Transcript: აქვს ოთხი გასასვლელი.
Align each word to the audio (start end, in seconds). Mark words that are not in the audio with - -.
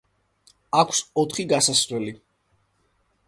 აქვს 0.83 1.01
ოთხი 1.23 1.45
გასასვლელი. 1.51 2.15